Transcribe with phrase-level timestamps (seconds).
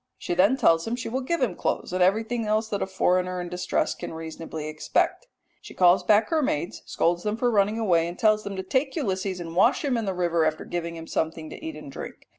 [0.17, 3.39] She then tells him she will give him clothes and everything else that a foreigner
[3.39, 5.27] in distress can reasonably expect.
[5.61, 8.95] She calls back her maids, scolds them for running away, and tells them to take
[8.95, 12.25] Ulysses and wash him in the river after giving him something to eat and drink.